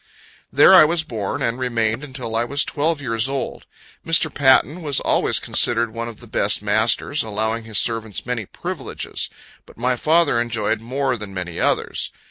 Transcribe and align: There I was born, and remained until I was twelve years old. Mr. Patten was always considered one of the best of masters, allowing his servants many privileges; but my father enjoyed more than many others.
There 0.51 0.73
I 0.73 0.83
was 0.83 1.03
born, 1.03 1.43
and 1.43 1.59
remained 1.59 2.03
until 2.03 2.35
I 2.35 2.43
was 2.43 2.65
twelve 2.65 3.03
years 3.03 3.29
old. 3.29 3.67
Mr. 4.03 4.33
Patten 4.33 4.81
was 4.81 4.99
always 4.99 5.37
considered 5.37 5.93
one 5.93 6.07
of 6.07 6.21
the 6.21 6.25
best 6.25 6.57
of 6.57 6.63
masters, 6.63 7.21
allowing 7.21 7.65
his 7.65 7.77
servants 7.77 8.25
many 8.25 8.47
privileges; 8.47 9.29
but 9.67 9.77
my 9.77 9.95
father 9.95 10.41
enjoyed 10.41 10.81
more 10.81 11.17
than 11.17 11.35
many 11.35 11.59
others. 11.59 12.09